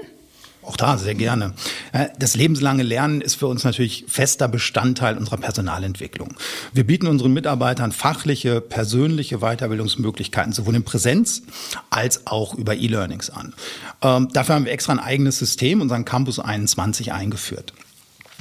Auch 0.62 0.78
da 0.78 0.98
sehr 0.98 1.16
gerne. 1.16 1.54
Äh, 1.94 2.08
das 2.20 2.36
lebenslange 2.36 2.84
Lernen 2.84 3.22
ist 3.22 3.36
für 3.36 3.48
uns 3.48 3.64
natürlich 3.64 4.06
fester 4.08 4.48
Bestandteil 4.48 5.18
unserer 5.18 5.38
Personalentwicklung. 5.38 6.36
Wir 6.74 6.86
bieten 6.86 7.08
unseren 7.08 7.34
Mitarbeitern 7.34 7.92
fachliche, 7.92 8.62
persönliche 8.62 9.40
Weiterbildungsmöglichkeiten 9.40 10.52
sowohl 10.54 10.76
in 10.76 10.84
Präsenz 10.84 11.44
als 11.90 12.28
auch 12.28 12.54
über 12.54 12.76
E-Learnings 12.76 13.30
an. 13.30 13.54
Ähm, 14.02 14.30
dafür 14.32 14.56
haben 14.56 14.66
wir 14.66 14.72
extra 14.74 14.94
ein 14.94 15.00
eigenes 15.00 15.40
System, 15.40 15.82
unseren 15.82 16.06
Campus 16.06 16.40
21, 16.40 17.14
eingeführt. 17.14 17.74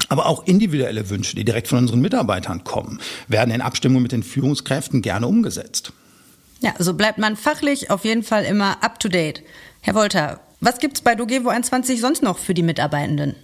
Aber 0.09 0.27
auch 0.27 0.47
individuelle 0.47 1.11
Wünsche, 1.11 1.37
die 1.37 1.45
direkt 1.45 1.69
von 1.69 1.79
unseren 1.79 2.01
Mitarbeitern 2.01 2.65
kommen, 2.65 3.01
werden 3.29 3.53
in 3.53 3.61
Abstimmung 3.61 4.03
mit 4.03 4.13
den 4.13 4.23
Führungskräften 4.23 5.03
gerne 5.03 5.27
umgesetzt. 5.27 5.93
Ja, 6.61 6.75
so 6.79 6.95
bleibt 6.95 7.19
man 7.19 7.37
fachlich 7.37 7.91
auf 7.91 8.05
jeden 8.05 8.23
Fall 8.23 8.45
immer 8.45 8.83
up 8.83 8.99
to 9.01 9.09
date. 9.09 9.43
Herr 9.81 9.95
Wolter, 9.95 10.41
was 10.61 10.79
gibt 10.79 10.97
es 10.97 11.03
bei 11.03 11.15
Dogevo 11.15 11.49
21 11.49 12.01
sonst 12.01 12.23
noch 12.23 12.39
für 12.39 12.55
die 12.55 12.63
Mitarbeitenden? 12.63 13.37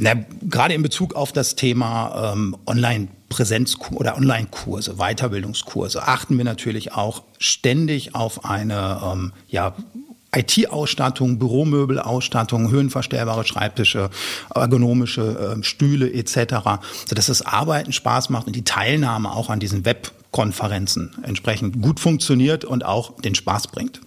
Na, 0.00 0.14
gerade 0.42 0.74
in 0.74 0.82
Bezug 0.82 1.14
auf 1.14 1.32
das 1.32 1.56
Thema 1.56 2.32
ähm, 2.32 2.56
Online-Präsenzkurse 2.66 3.98
oder 3.98 4.16
Online-Kurse, 4.16 4.94
Weiterbildungskurse, 4.94 6.06
achten 6.06 6.38
wir 6.38 6.44
natürlich 6.44 6.92
auch 6.92 7.24
ständig 7.38 8.14
auf 8.14 8.44
eine 8.44 9.00
ähm, 9.04 9.32
ja, 9.48 9.74
IT-Ausstattung, 10.34 11.38
Büromöbelausstattung, 11.38 12.70
höhenverstellbare 12.70 13.44
Schreibtische, 13.44 14.10
ergonomische 14.54 15.56
äh, 15.58 15.64
Stühle 15.64 16.12
etc., 16.12 16.80
sodass 17.06 17.26
das 17.26 17.42
Arbeiten 17.42 17.92
Spaß 17.92 18.28
macht 18.30 18.46
und 18.46 18.54
die 18.54 18.64
Teilnahme 18.64 19.32
auch 19.32 19.48
an 19.48 19.60
diesen 19.60 19.84
Webkonferenzen 19.84 21.16
entsprechend 21.22 21.80
gut 21.80 22.00
funktioniert 22.00 22.64
und 22.64 22.84
auch 22.84 23.20
den 23.20 23.34
Spaß 23.34 23.68
bringt. 23.68 24.00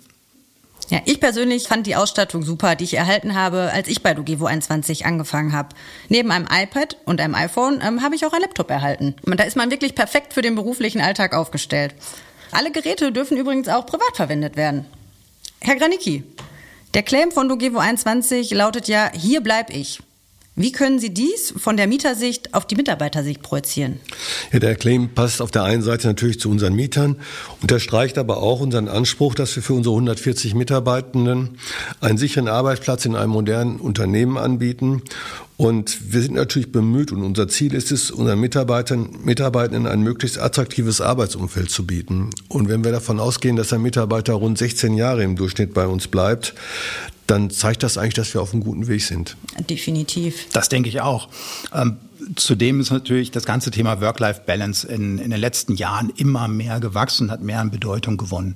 Ja, 0.89 0.99
ich 1.05 1.21
persönlich 1.21 1.69
fand 1.69 1.87
die 1.87 1.95
Ausstattung 1.95 2.43
super, 2.43 2.75
die 2.75 2.83
ich 2.83 2.95
erhalten 2.95 3.33
habe, 3.33 3.71
als 3.73 3.87
ich 3.87 4.03
bei 4.03 4.13
Dogevo 4.13 4.45
21 4.45 5.05
angefangen 5.05 5.53
habe. 5.53 5.69
Neben 6.09 6.31
einem 6.31 6.47
iPad 6.51 6.97
und 7.05 7.21
einem 7.21 7.33
iPhone 7.33 7.79
ähm, 7.81 8.03
habe 8.03 8.15
ich 8.15 8.25
auch 8.25 8.33
ein 8.33 8.41
Laptop 8.41 8.69
erhalten. 8.69 9.15
Und 9.25 9.39
da 9.39 9.45
ist 9.45 9.55
man 9.55 9.71
wirklich 9.71 9.95
perfekt 9.95 10.33
für 10.33 10.41
den 10.41 10.55
beruflichen 10.55 10.99
Alltag 10.99 11.33
aufgestellt. 11.33 11.95
Alle 12.51 12.71
Geräte 12.71 13.13
dürfen 13.13 13.37
übrigens 13.37 13.69
auch 13.69 13.85
privat 13.85 14.17
verwendet 14.17 14.57
werden. 14.57 14.85
Herr 15.63 15.75
Granicki, 15.75 16.23
der 16.95 17.03
Claim 17.03 17.31
von 17.31 17.47
Dogevo 17.47 17.77
21 17.77 18.49
lautet 18.49 18.87
ja, 18.87 19.11
hier 19.13 19.41
bleib 19.41 19.69
ich. 19.69 20.01
Wie 20.61 20.71
können 20.71 20.99
Sie 20.99 21.11
dies 21.11 21.53
von 21.57 21.75
der 21.75 21.87
Mietersicht 21.87 22.53
auf 22.53 22.67
die 22.67 22.75
Mitarbeitersicht 22.75 23.41
projizieren? 23.41 23.99
Ja, 24.51 24.59
der 24.59 24.75
Claim 24.75 25.09
passt 25.09 25.41
auf 25.41 25.49
der 25.49 25.63
einen 25.63 25.81
Seite 25.81 26.07
natürlich 26.07 26.39
zu 26.39 26.51
unseren 26.51 26.73
Mietern, 26.75 27.15
unterstreicht 27.61 28.19
aber 28.19 28.37
auch 28.37 28.59
unseren 28.59 28.87
Anspruch, 28.87 29.33
dass 29.33 29.55
wir 29.55 29.63
für 29.63 29.73
unsere 29.73 29.95
140 29.95 30.53
Mitarbeitenden 30.53 31.57
einen 31.99 32.19
sicheren 32.19 32.47
Arbeitsplatz 32.47 33.05
in 33.05 33.15
einem 33.15 33.31
modernen 33.31 33.79
Unternehmen 33.79 34.37
anbieten. 34.37 35.01
Und 35.57 36.11
wir 36.13 36.21
sind 36.21 36.35
natürlich 36.35 36.71
bemüht 36.71 37.11
und 37.11 37.23
unser 37.23 37.47
Ziel 37.47 37.73
ist 37.73 37.91
es, 37.91 38.09
unseren 38.11 38.39
Mitarbeitern, 38.39 39.09
Mitarbeitenden 39.23 39.87
ein 39.87 40.01
möglichst 40.01 40.39
attraktives 40.39 41.01
Arbeitsumfeld 41.01 41.69
zu 41.69 41.85
bieten. 41.85 42.31
Und 42.49 42.67
wenn 42.67 42.83
wir 42.83 42.91
davon 42.91 43.19
ausgehen, 43.19 43.55
dass 43.55 43.73
ein 43.73 43.81
Mitarbeiter 43.81 44.33
rund 44.33 44.57
16 44.57 44.95
Jahre 44.95 45.23
im 45.23 45.35
Durchschnitt 45.35 45.73
bei 45.73 45.87
uns 45.87 46.07
bleibt, 46.07 46.55
dann 47.31 47.49
zeigt 47.49 47.81
das 47.83 47.97
eigentlich, 47.97 48.15
dass 48.15 48.33
wir 48.33 48.41
auf 48.41 48.51
einem 48.53 48.61
guten 48.61 48.87
Weg 48.87 49.01
sind. 49.01 49.37
Definitiv. 49.69 50.49
Das 50.51 50.67
denke 50.67 50.89
ich 50.89 50.99
auch. 50.99 51.29
Ähm, 51.73 51.97
zudem 52.35 52.81
ist 52.81 52.91
natürlich 52.91 53.31
das 53.31 53.45
ganze 53.45 53.71
Thema 53.71 54.01
Work-Life-Balance 54.01 54.87
in, 54.87 55.17
in 55.17 55.31
den 55.31 55.39
letzten 55.39 55.75
Jahren 55.75 56.11
immer 56.17 56.49
mehr 56.49 56.81
gewachsen, 56.81 57.31
hat 57.31 57.41
mehr 57.41 57.59
an 57.59 57.71
Bedeutung 57.71 58.17
gewonnen. 58.17 58.55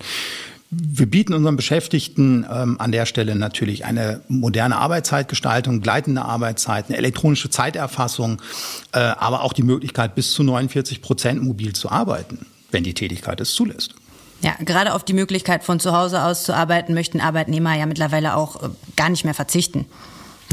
Wir 0.71 1.05
bieten 1.05 1.33
unseren 1.33 1.55
Beschäftigten 1.55 2.45
ähm, 2.51 2.75
an 2.81 2.91
der 2.91 3.05
Stelle 3.05 3.35
natürlich 3.35 3.85
eine 3.85 4.21
moderne 4.27 4.75
Arbeitszeitgestaltung, 4.75 5.79
gleitende 5.79 6.23
Arbeitszeiten, 6.23 6.93
elektronische 6.93 7.49
Zeiterfassung, 7.49 8.41
äh, 8.91 8.99
aber 8.99 9.43
auch 9.43 9.53
die 9.53 9.63
Möglichkeit, 9.63 10.15
bis 10.15 10.33
zu 10.33 10.43
49 10.43 11.01
Prozent 11.01 11.41
mobil 11.41 11.73
zu 11.73 11.89
arbeiten, 11.89 12.45
wenn 12.71 12.83
die 12.83 12.93
Tätigkeit 12.93 13.39
es 13.39 13.53
zulässt. 13.53 13.95
Ja, 14.41 14.55
gerade 14.63 14.93
auf 14.93 15.03
die 15.03 15.13
Möglichkeit 15.13 15.63
von 15.63 15.79
zu 15.79 15.93
Hause 15.93 16.23
aus 16.23 16.43
zu 16.43 16.53
arbeiten 16.53 16.93
möchten 16.93 17.19
Arbeitnehmer 17.19 17.75
ja 17.75 17.85
mittlerweile 17.85 18.35
auch 18.35 18.61
äh, 18.61 18.69
gar 18.95 19.09
nicht 19.09 19.25
mehr 19.25 19.33
verzichten. 19.33 19.85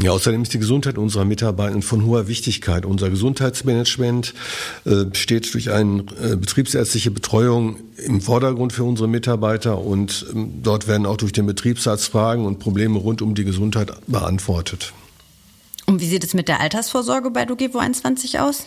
Ja, 0.01 0.11
außerdem 0.11 0.41
ist 0.41 0.53
die 0.53 0.59
Gesundheit 0.59 0.97
unserer 0.97 1.23
Mitarbeiter 1.23 1.79
von 1.83 2.05
hoher 2.05 2.27
Wichtigkeit. 2.27 2.85
Unser 2.85 3.11
Gesundheitsmanagement 3.11 4.33
äh, 4.85 5.05
steht 5.13 5.53
durch 5.53 5.69
eine 5.69 6.03
äh, 6.21 6.35
betriebsärztliche 6.35 7.11
Betreuung 7.11 7.77
im 7.97 8.19
Vordergrund 8.19 8.73
für 8.73 8.83
unsere 8.83 9.07
Mitarbeiter 9.07 9.77
und 9.77 10.25
ähm, 10.33 10.63
dort 10.63 10.87
werden 10.87 11.05
auch 11.05 11.17
durch 11.17 11.31
den 11.31 11.45
Betriebsarzt 11.45 12.07
Fragen 12.09 12.45
und 12.45 12.57
Probleme 12.57 12.97
rund 12.97 13.21
um 13.21 13.35
die 13.35 13.43
Gesundheit 13.43 13.91
beantwortet. 14.07 14.93
Und 15.85 16.01
wie 16.01 16.07
sieht 16.07 16.23
es 16.23 16.33
mit 16.33 16.47
der 16.47 16.59
Altersvorsorge 16.59 17.29
bei 17.29 17.45
Dogevo 17.45 17.77
21 17.77 18.39
aus? 18.39 18.65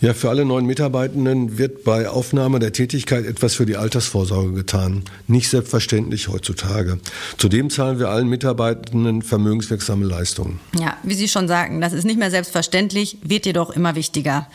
Ja, 0.00 0.12
für 0.12 0.28
alle 0.28 0.44
neuen 0.44 0.66
Mitarbeitenden 0.66 1.56
wird 1.56 1.82
bei 1.82 2.08
Aufnahme 2.08 2.58
der 2.58 2.72
Tätigkeit 2.72 3.24
etwas 3.24 3.54
für 3.54 3.64
die 3.64 3.78
Altersvorsorge 3.78 4.52
getan. 4.52 5.04
Nicht 5.26 5.48
selbstverständlich 5.48 6.28
heutzutage. 6.28 6.98
Zudem 7.38 7.70
zahlen 7.70 7.98
wir 7.98 8.10
allen 8.10 8.28
Mitarbeitenden 8.28 9.22
vermögenswirksame 9.22 10.04
Leistungen. 10.04 10.60
Ja, 10.78 10.98
wie 11.02 11.14
Sie 11.14 11.28
schon 11.28 11.48
sagen, 11.48 11.80
das 11.80 11.94
ist 11.94 12.04
nicht 12.04 12.18
mehr 12.18 12.30
selbstverständlich, 12.30 13.16
wird 13.22 13.46
jedoch 13.46 13.70
immer 13.70 13.94
wichtiger. 13.94 14.48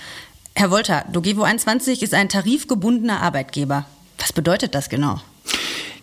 Herr 0.54 0.70
Wolter, 0.70 1.06
Dogevo 1.12 1.42
21 1.42 2.04
ist 2.04 2.14
ein 2.14 2.30
tarifgebundener 2.30 3.22
Arbeitgeber. 3.22 3.86
Was 4.20 4.34
bedeutet 4.34 4.76
das 4.76 4.90
genau? 4.90 5.22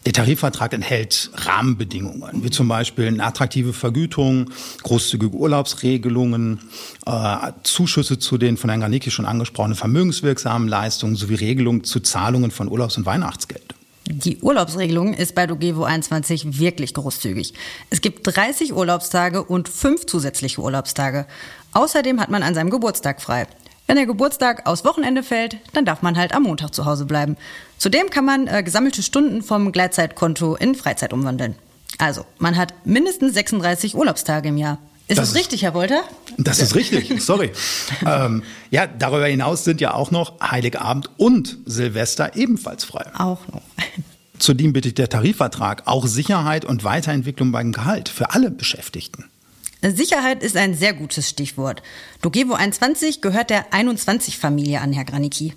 Der 0.08 0.14
Tarifvertrag 0.14 0.72
enthält 0.72 1.30
Rahmenbedingungen, 1.34 2.42
wie 2.42 2.48
zum 2.48 2.66
Beispiel 2.66 3.08
eine 3.08 3.22
attraktive 3.22 3.74
Vergütung, 3.74 4.50
großzügige 4.82 5.36
Urlaubsregelungen, 5.36 6.60
äh, 7.04 7.52
Zuschüsse 7.62 8.18
zu 8.18 8.38
den 8.38 8.56
von 8.56 8.70
Herrn 8.70 8.80
Garnicki 8.80 9.10
schon 9.10 9.26
angesprochenen 9.26 9.76
vermögenswirksamen 9.76 10.66
Leistungen 10.66 11.14
sowie 11.14 11.34
Regelungen 11.34 11.84
zu 11.84 12.00
Zahlungen 12.00 12.50
von 12.50 12.70
Urlaubs- 12.70 12.96
und 12.96 13.04
Weihnachtsgeld. 13.04 13.74
Die 14.06 14.38
Urlaubsregelung 14.38 15.12
ist 15.12 15.34
bei 15.34 15.46
Dogevo 15.46 15.84
21 15.84 16.58
wirklich 16.58 16.94
großzügig. 16.94 17.52
Es 17.90 18.00
gibt 18.00 18.26
30 18.34 18.72
Urlaubstage 18.72 19.44
und 19.44 19.68
fünf 19.68 20.06
zusätzliche 20.06 20.62
Urlaubstage. 20.62 21.26
Außerdem 21.74 22.18
hat 22.18 22.30
man 22.30 22.42
an 22.42 22.54
seinem 22.54 22.70
Geburtstag 22.70 23.20
frei. 23.20 23.46
Wenn 23.88 23.96
der 23.96 24.04
Geburtstag 24.04 24.66
aus 24.66 24.84
Wochenende 24.84 25.22
fällt, 25.22 25.56
dann 25.72 25.86
darf 25.86 26.02
man 26.02 26.18
halt 26.18 26.34
am 26.34 26.42
Montag 26.42 26.74
zu 26.74 26.84
Hause 26.84 27.06
bleiben. 27.06 27.38
Zudem 27.78 28.10
kann 28.10 28.26
man 28.26 28.46
äh, 28.46 28.62
gesammelte 28.62 29.02
Stunden 29.02 29.42
vom 29.42 29.72
Gleitzeitkonto 29.72 30.56
in 30.56 30.74
Freizeit 30.74 31.14
umwandeln. 31.14 31.54
Also, 31.96 32.26
man 32.36 32.58
hat 32.58 32.74
mindestens 32.84 33.32
36 33.32 33.96
Urlaubstage 33.96 34.50
im 34.50 34.58
Jahr. 34.58 34.76
Ist 35.06 35.16
das, 35.16 35.30
das 35.30 35.38
richtig, 35.38 35.62
Herr 35.62 35.72
Wolter? 35.72 36.02
Das 36.36 36.60
ist 36.60 36.74
richtig, 36.74 37.22
sorry. 37.22 37.50
ähm, 38.04 38.42
ja, 38.70 38.86
darüber 38.86 39.26
hinaus 39.26 39.64
sind 39.64 39.80
ja 39.80 39.94
auch 39.94 40.10
noch 40.10 40.38
Heiligabend 40.38 41.08
und 41.16 41.56
Silvester 41.64 42.36
ebenfalls 42.36 42.84
frei. 42.84 43.06
Auch 43.14 43.48
noch. 43.48 43.62
Zudem 44.38 44.74
bietet 44.74 44.98
der 44.98 45.08
Tarifvertrag 45.08 45.84
auch 45.86 46.06
Sicherheit 46.06 46.66
und 46.66 46.84
Weiterentwicklung 46.84 47.52
beim 47.52 47.72
Gehalt 47.72 48.10
für 48.10 48.34
alle 48.34 48.50
Beschäftigten. 48.50 49.24
Sicherheit 49.82 50.42
ist 50.42 50.56
ein 50.56 50.74
sehr 50.74 50.92
gutes 50.92 51.28
Stichwort. 51.28 51.82
Dogevo 52.20 52.54
21 52.54 53.20
gehört 53.20 53.50
der 53.50 53.70
21-Familie 53.70 54.80
an, 54.80 54.92
Herr 54.92 55.04
Granicki. 55.04 55.54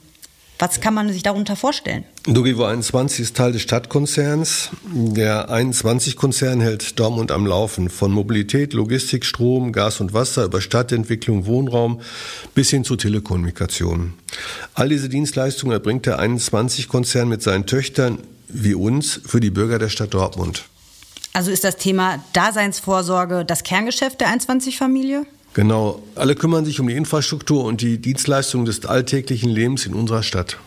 Was 0.60 0.80
kann 0.80 0.94
man 0.94 1.12
sich 1.12 1.24
darunter 1.24 1.56
vorstellen? 1.56 2.04
Dogevo 2.26 2.66
21 2.66 3.22
ist 3.22 3.36
Teil 3.36 3.52
des 3.52 3.64
Stadtkonzerns. 3.64 4.70
Der 4.84 5.50
21-Konzern 5.50 6.62
hält 6.62 7.00
Dortmund 7.00 7.32
am 7.32 7.48
Laufen. 7.48 7.90
Von 7.90 8.12
Mobilität, 8.12 8.74
Logistik, 8.74 9.26
Strom, 9.26 9.74
Gas 9.74 10.02
und 10.02 10.14
Wasser 10.14 10.46
über 10.46 10.62
Stadtentwicklung, 10.62 11.48
Wohnraum 11.48 12.02
bis 12.54 12.70
hin 12.70 12.84
zu 12.84 12.96
Telekommunikation. 12.96 14.14
All 14.76 14.90
diese 14.90 15.10
Dienstleistungen 15.10 15.74
erbringt 15.74 16.06
der 16.06 16.20
21-Konzern 16.20 17.28
mit 17.28 17.42
seinen 17.42 17.66
Töchtern 17.66 18.20
wie 18.48 18.76
uns 18.76 19.20
für 19.26 19.40
die 19.40 19.50
Bürger 19.50 19.80
der 19.80 19.90
Stadt 19.90 20.14
Dortmund. 20.14 20.66
Also 21.34 21.52
ist 21.52 21.64
das 21.64 21.78
Thema 21.78 22.24
Daseinsvorsorge 22.34 23.46
das 23.46 23.64
Kerngeschäft 23.64 24.20
der 24.22 24.28
21-Familie? 24.28 25.26
Genau. 25.54 26.02
Alle 26.16 26.36
kümmern 26.36 26.66
sich 26.66 26.80
um 26.80 26.88
die 26.88 26.96
Infrastruktur 26.96 27.66
und 27.66 27.82
die 27.82 27.98
Dienstleistungen 28.00 28.66
des 28.66 28.86
alltäglichen 28.86 29.50
Lebens 29.50 29.86
in 29.86 29.94
unserer 29.94 30.24
Stadt. 30.24 30.58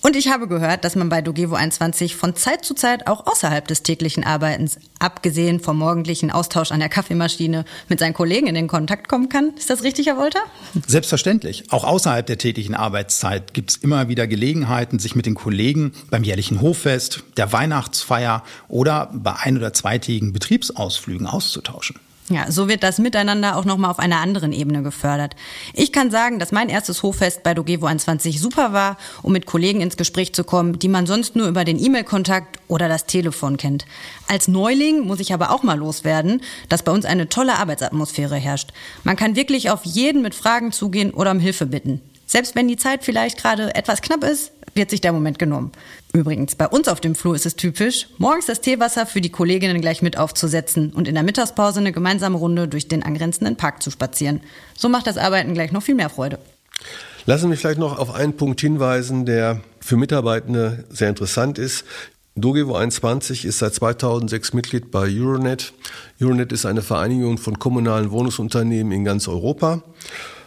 Und 0.00 0.16
ich 0.16 0.28
habe 0.28 0.48
gehört, 0.48 0.84
dass 0.84 0.96
man 0.96 1.08
bei 1.08 1.22
Dogevo 1.22 1.54
21 1.54 2.14
von 2.14 2.36
Zeit 2.36 2.64
zu 2.64 2.74
Zeit 2.74 3.06
auch 3.06 3.26
außerhalb 3.26 3.66
des 3.66 3.82
täglichen 3.82 4.22
Arbeitens, 4.22 4.78
abgesehen 4.98 5.60
vom 5.60 5.78
morgendlichen 5.78 6.30
Austausch 6.30 6.72
an 6.72 6.80
der 6.80 6.90
Kaffeemaschine, 6.90 7.64
mit 7.88 8.00
seinen 8.00 8.12
Kollegen 8.12 8.46
in 8.46 8.54
den 8.54 8.68
Kontakt 8.68 9.08
kommen 9.08 9.30
kann. 9.30 9.54
Ist 9.56 9.70
das 9.70 9.82
richtig, 9.82 10.06
Herr 10.06 10.18
Wolter? 10.18 10.40
Selbstverständlich. 10.86 11.72
Auch 11.72 11.84
außerhalb 11.84 12.26
der 12.26 12.36
täglichen 12.36 12.74
Arbeitszeit 12.74 13.54
gibt 13.54 13.70
es 13.70 13.76
immer 13.78 14.08
wieder 14.08 14.26
Gelegenheiten, 14.26 14.98
sich 14.98 15.14
mit 15.14 15.24
den 15.24 15.34
Kollegen 15.34 15.92
beim 16.10 16.22
jährlichen 16.22 16.60
Hoffest, 16.60 17.24
der 17.38 17.52
Weihnachtsfeier 17.52 18.42
oder 18.68 19.10
bei 19.14 19.34
ein- 19.36 19.56
oder 19.56 19.72
zweitägigen 19.72 20.34
Betriebsausflügen 20.34 21.26
auszutauschen. 21.26 21.96
Ja, 22.30 22.50
so 22.50 22.68
wird 22.68 22.82
das 22.82 22.98
Miteinander 22.98 23.54
auch 23.54 23.66
nochmal 23.66 23.90
auf 23.90 23.98
einer 23.98 24.20
anderen 24.20 24.52
Ebene 24.52 24.82
gefördert. 24.82 25.36
Ich 25.74 25.92
kann 25.92 26.10
sagen, 26.10 26.38
dass 26.38 26.52
mein 26.52 26.70
erstes 26.70 27.02
Hoffest 27.02 27.42
bei 27.42 27.52
Dogevo 27.52 27.84
21 27.84 28.40
super 28.40 28.72
war, 28.72 28.96
um 29.20 29.32
mit 29.34 29.44
Kollegen 29.44 29.82
ins 29.82 29.98
Gespräch 29.98 30.34
zu 30.34 30.42
kommen, 30.42 30.78
die 30.78 30.88
man 30.88 31.06
sonst 31.06 31.36
nur 31.36 31.48
über 31.48 31.66
den 31.66 31.78
E-Mail-Kontakt 31.78 32.60
oder 32.66 32.88
das 32.88 33.04
Telefon 33.04 33.58
kennt. 33.58 33.84
Als 34.26 34.48
Neuling 34.48 35.06
muss 35.06 35.20
ich 35.20 35.34
aber 35.34 35.50
auch 35.50 35.62
mal 35.62 35.76
loswerden, 35.76 36.40
dass 36.70 36.82
bei 36.82 36.92
uns 36.92 37.04
eine 37.04 37.28
tolle 37.28 37.56
Arbeitsatmosphäre 37.56 38.36
herrscht. 38.36 38.70
Man 39.02 39.16
kann 39.16 39.36
wirklich 39.36 39.68
auf 39.68 39.84
jeden 39.84 40.22
mit 40.22 40.34
Fragen 40.34 40.72
zugehen 40.72 41.10
oder 41.10 41.30
um 41.30 41.40
Hilfe 41.40 41.66
bitten. 41.66 42.00
Selbst 42.26 42.54
wenn 42.54 42.68
die 42.68 42.78
Zeit 42.78 43.04
vielleicht 43.04 43.36
gerade 43.36 43.74
etwas 43.74 44.00
knapp 44.00 44.24
ist, 44.24 44.50
wird 44.74 44.90
sich 44.90 45.00
der 45.00 45.12
Moment 45.12 45.38
genommen. 45.38 45.72
Übrigens, 46.12 46.54
bei 46.54 46.68
uns 46.68 46.88
auf 46.88 47.00
dem 47.00 47.14
Flur 47.14 47.34
ist 47.34 47.46
es 47.46 47.56
typisch, 47.56 48.08
morgens 48.18 48.46
das 48.46 48.60
Teewasser 48.60 49.06
für 49.06 49.20
die 49.20 49.30
Kolleginnen 49.30 49.80
gleich 49.80 50.02
mit 50.02 50.16
aufzusetzen 50.16 50.92
und 50.92 51.08
in 51.08 51.14
der 51.14 51.24
Mittagspause 51.24 51.80
eine 51.80 51.92
gemeinsame 51.92 52.36
Runde 52.36 52.68
durch 52.68 52.88
den 52.88 53.02
angrenzenden 53.02 53.56
Park 53.56 53.82
zu 53.82 53.90
spazieren. 53.90 54.40
So 54.76 54.88
macht 54.88 55.06
das 55.06 55.16
Arbeiten 55.16 55.54
gleich 55.54 55.72
noch 55.72 55.82
viel 55.82 55.94
mehr 55.94 56.10
Freude. 56.10 56.38
Lassen 57.26 57.42
Sie 57.42 57.48
mich 57.48 57.60
vielleicht 57.60 57.78
noch 57.78 57.98
auf 57.98 58.14
einen 58.14 58.36
Punkt 58.36 58.60
hinweisen, 58.60 59.24
der 59.24 59.60
für 59.80 59.96
Mitarbeitende 59.96 60.84
sehr 60.90 61.08
interessant 61.08 61.58
ist. 61.58 61.84
Dogevo 62.36 62.74
21 62.74 63.44
ist 63.44 63.60
seit 63.60 63.74
2006 63.74 64.54
Mitglied 64.54 64.90
bei 64.90 65.08
Euronet. 65.08 65.72
Euronet 66.20 66.52
ist 66.52 66.66
eine 66.66 66.82
Vereinigung 66.82 67.38
von 67.38 67.58
kommunalen 67.58 68.10
Wohnungsunternehmen 68.10 68.92
in 68.92 69.04
ganz 69.04 69.28
Europa. 69.28 69.82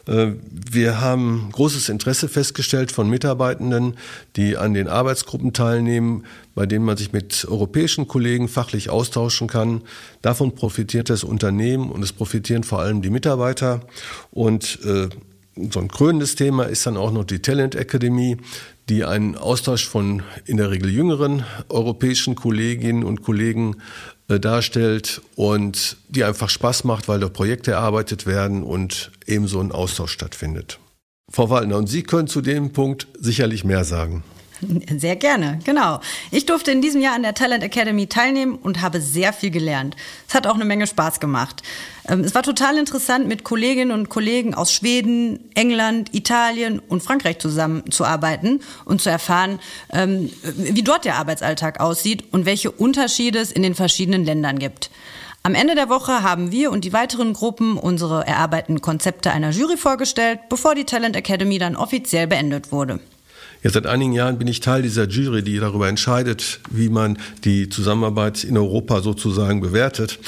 Äh, 0.07 0.33
wir 0.49 1.01
haben 1.01 1.49
großes 1.51 1.89
Interesse 1.89 2.29
festgestellt 2.29 2.91
von 2.91 3.09
Mitarbeitenden, 3.09 3.97
die 4.35 4.57
an 4.57 4.73
den 4.73 4.87
Arbeitsgruppen 4.87 5.53
teilnehmen, 5.53 6.25
bei 6.55 6.65
denen 6.65 6.85
man 6.85 6.97
sich 6.97 7.13
mit 7.13 7.45
europäischen 7.49 8.07
Kollegen 8.07 8.47
fachlich 8.47 8.89
austauschen 8.89 9.47
kann. 9.47 9.81
Davon 10.21 10.55
profitiert 10.55 11.09
das 11.09 11.23
Unternehmen 11.23 11.91
und 11.91 12.03
es 12.03 12.13
profitieren 12.13 12.63
vor 12.63 12.79
allem 12.79 13.01
die 13.01 13.09
Mitarbeiter. 13.09 13.81
Und 14.31 14.79
äh, 14.85 15.09
so 15.71 15.79
ein 15.79 15.87
krönendes 15.87 16.35
Thema 16.35 16.63
ist 16.63 16.85
dann 16.85 16.97
auch 16.97 17.11
noch 17.11 17.23
die 17.23 17.39
Talent 17.39 17.75
Academy, 17.75 18.37
die 18.89 19.03
einen 19.03 19.35
Austausch 19.35 19.87
von 19.87 20.23
in 20.45 20.57
der 20.57 20.71
Regel 20.71 20.89
jüngeren 20.89 21.43
europäischen 21.69 22.35
Kolleginnen 22.35 23.03
und 23.03 23.21
Kollegen 23.21 23.77
äh, 24.29 24.39
darstellt 24.39 25.21
und 25.35 25.97
die 26.09 26.23
einfach 26.23 26.49
Spaß 26.49 26.83
macht, 26.83 27.07
weil 27.07 27.19
da 27.19 27.29
Projekte 27.29 27.71
erarbeitet 27.71 28.25
werden 28.25 28.63
und 28.63 29.11
ebenso 29.25 29.59
ein 29.59 29.71
Austausch 29.71 30.11
stattfindet. 30.11 30.79
Frau 31.29 31.49
Waldner, 31.49 31.77
und 31.77 31.87
Sie 31.87 32.03
können 32.03 32.27
zu 32.27 32.41
dem 32.41 32.71
Punkt 32.71 33.07
sicherlich 33.19 33.65
mehr 33.65 33.83
sagen. 33.83 34.23
Sehr 34.97 35.15
gerne, 35.15 35.59
genau. 35.63 35.99
Ich 36.31 36.45
durfte 36.45 36.71
in 36.71 36.81
diesem 36.81 37.01
Jahr 37.01 37.15
an 37.15 37.23
der 37.23 37.33
Talent 37.33 37.63
Academy 37.63 38.07
teilnehmen 38.07 38.55
und 38.55 38.81
habe 38.81 39.01
sehr 39.01 39.33
viel 39.33 39.51
gelernt. 39.51 39.95
Es 40.27 40.33
hat 40.33 40.47
auch 40.47 40.55
eine 40.55 40.65
Menge 40.65 40.87
Spaß 40.87 41.19
gemacht. 41.19 41.61
Ähm, 42.07 42.21
es 42.21 42.33
war 42.33 42.43
total 42.43 42.77
interessant, 42.77 43.27
mit 43.27 43.43
Kolleginnen 43.43 43.91
und 43.91 44.09
Kollegen 44.09 44.53
aus 44.53 44.71
Schweden, 44.71 45.49
England, 45.55 46.13
Italien 46.13 46.79
und 46.79 47.03
Frankreich 47.03 47.39
zusammenzuarbeiten 47.39 48.61
und 48.85 49.01
zu 49.01 49.09
erfahren, 49.09 49.59
ähm, 49.91 50.31
wie 50.43 50.83
dort 50.83 51.05
der 51.05 51.15
Arbeitsalltag 51.15 51.79
aussieht 51.79 52.25
und 52.31 52.45
welche 52.45 52.71
Unterschiede 52.71 53.39
es 53.39 53.51
in 53.51 53.63
den 53.63 53.75
verschiedenen 53.75 54.25
Ländern 54.25 54.59
gibt. 54.59 54.89
Am 55.43 55.55
Ende 55.55 55.75
der 55.75 55.87
Woche 55.87 56.23
haben 56.23 56.51
wir 56.51 56.71
und 56.71 56.83
die 56.83 56.93
weiteren 56.93 57.33
Gruppen 57.33 57.77
unsere 57.77 58.27
erarbeiteten 58.27 58.81
Konzepte 58.81 59.31
einer 59.31 59.51
Jury 59.51 59.77
vorgestellt, 59.77 60.39
bevor 60.49 60.75
die 60.75 60.83
Talent 60.83 61.15
Academy 61.15 61.57
dann 61.57 61.77
offiziell 61.77 62.27
beendet 62.27 62.71
wurde. 62.71 62.99
Ja, 63.63 63.71
seit 63.71 63.87
einigen 63.87 64.13
Jahren 64.13 64.37
bin 64.37 64.47
ich 64.47 64.59
Teil 64.59 64.83
dieser 64.83 65.07
Jury, 65.07 65.41
die 65.41 65.57
darüber 65.57 65.87
entscheidet, 65.87 66.59
wie 66.69 66.89
man 66.89 67.17
die 67.43 67.69
Zusammenarbeit 67.69 68.43
in 68.43 68.57
Europa 68.57 69.01
sozusagen 69.01 69.61
bewertet. 69.61 70.19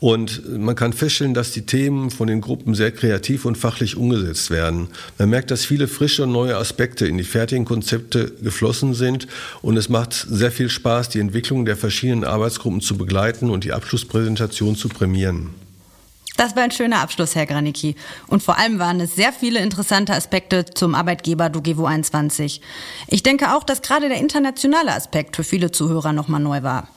Und 0.00 0.58
man 0.58 0.74
kann 0.74 0.92
feststellen, 0.92 1.32
dass 1.32 1.52
die 1.52 1.64
Themen 1.64 2.10
von 2.10 2.26
den 2.26 2.42
Gruppen 2.42 2.74
sehr 2.74 2.90
kreativ 2.92 3.46
und 3.46 3.56
fachlich 3.56 3.96
umgesetzt 3.96 4.50
werden. 4.50 4.88
Man 5.16 5.30
merkt, 5.30 5.50
dass 5.50 5.64
viele 5.64 5.88
frische 5.88 6.24
und 6.24 6.32
neue 6.32 6.58
Aspekte 6.58 7.06
in 7.06 7.16
die 7.16 7.24
fertigen 7.24 7.64
Konzepte 7.64 8.32
geflossen 8.42 8.92
sind. 8.92 9.26
Und 9.62 9.78
es 9.78 9.88
macht 9.88 10.12
sehr 10.12 10.52
viel 10.52 10.68
Spaß, 10.68 11.08
die 11.08 11.20
Entwicklung 11.20 11.64
der 11.64 11.78
verschiedenen 11.78 12.24
Arbeitsgruppen 12.24 12.82
zu 12.82 12.98
begleiten 12.98 13.48
und 13.48 13.64
die 13.64 13.72
Abschlusspräsentation 13.72 14.76
zu 14.76 14.90
prämieren. 14.90 15.63
Das 16.36 16.56
war 16.56 16.64
ein 16.64 16.72
schöner 16.72 17.00
Abschluss, 17.00 17.36
Herr 17.36 17.46
Granicki. 17.46 17.94
Und 18.26 18.42
vor 18.42 18.58
allem 18.58 18.80
waren 18.80 19.00
es 19.00 19.14
sehr 19.14 19.32
viele 19.32 19.60
interessante 19.60 20.12
Aspekte 20.12 20.64
zum 20.64 20.96
Arbeitgeber 20.96 21.48
Dugevo 21.48 21.86
21. 21.86 22.60
Ich 23.06 23.22
denke 23.22 23.54
auch, 23.54 23.62
dass 23.62 23.82
gerade 23.82 24.08
der 24.08 24.18
internationale 24.18 24.92
Aspekt 24.92 25.36
für 25.36 25.44
viele 25.44 25.70
Zuhörer 25.70 26.12
nochmal 26.12 26.40
neu 26.40 26.64
war. 26.64 26.88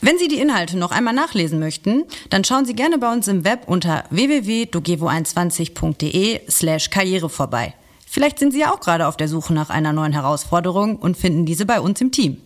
Wenn 0.00 0.18
Sie 0.18 0.26
die 0.26 0.40
Inhalte 0.40 0.76
noch 0.76 0.90
einmal 0.90 1.14
nachlesen 1.14 1.60
möchten, 1.60 2.02
dann 2.30 2.42
schauen 2.42 2.64
Sie 2.64 2.74
gerne 2.74 2.98
bei 2.98 3.12
uns 3.12 3.28
im 3.28 3.44
Web 3.44 3.62
unter 3.66 4.02
www.dugevo21.de 4.10 6.40
slash 6.50 6.90
Karriere 6.90 7.28
vorbei. 7.28 7.74
Vielleicht 8.04 8.40
sind 8.40 8.52
Sie 8.52 8.58
ja 8.60 8.74
auch 8.74 8.80
gerade 8.80 9.06
auf 9.06 9.16
der 9.16 9.28
Suche 9.28 9.54
nach 9.54 9.70
einer 9.70 9.92
neuen 9.92 10.12
Herausforderung 10.12 10.96
und 10.96 11.16
finden 11.16 11.46
diese 11.46 11.66
bei 11.66 11.80
uns 11.80 12.00
im 12.00 12.10
Team. 12.10 12.38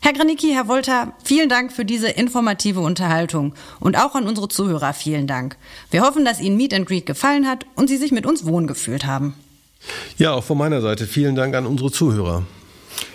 Herr 0.00 0.12
Granicki, 0.12 0.52
Herr 0.52 0.68
Wolter, 0.68 1.12
vielen 1.24 1.48
Dank 1.48 1.72
für 1.72 1.84
diese 1.84 2.08
informative 2.08 2.80
Unterhaltung 2.80 3.54
und 3.80 3.96
auch 3.96 4.14
an 4.14 4.26
unsere 4.26 4.48
Zuhörer 4.48 4.92
vielen 4.92 5.26
Dank. 5.26 5.56
Wir 5.90 6.02
hoffen, 6.02 6.24
dass 6.24 6.40
Ihnen 6.40 6.56
Meet 6.56 6.74
and 6.74 6.86
Greet 6.86 7.06
gefallen 7.06 7.46
hat 7.46 7.66
und 7.74 7.88
Sie 7.88 7.96
sich 7.96 8.12
mit 8.12 8.26
uns 8.26 8.46
wohlgefühlt 8.46 9.06
haben. 9.06 9.34
Ja, 10.18 10.32
auch 10.32 10.44
von 10.44 10.58
meiner 10.58 10.80
Seite 10.80 11.06
vielen 11.06 11.34
Dank 11.34 11.54
an 11.54 11.66
unsere 11.66 11.90
Zuhörer. 11.90 12.44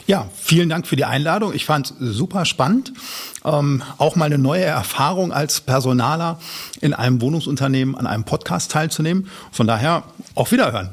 Ja, 0.08 0.30
vielen 0.36 0.70
Dank 0.70 0.88
für 0.88 0.96
die 0.96 1.06
Einladung. 1.06 1.54
Ich 1.54 1.66
fand 1.66 1.94
super 2.00 2.46
spannend. 2.46 2.94
Ähm, 3.46 3.82
auch 3.98 4.16
mal 4.16 4.26
eine 4.26 4.38
neue 4.38 4.64
Erfahrung 4.64 5.32
als 5.32 5.62
Personaler 5.62 6.40
in 6.82 6.94
einem 6.94 7.22
Wohnungsunternehmen 7.22 7.96
an 7.96 8.08
einem 8.08 8.26
Podcast 8.26 8.72
teilzunehmen. 8.72 9.30
Von 9.52 9.68
daher 9.68 10.04
auf 10.36 10.52
Wiederhören. 10.52 10.90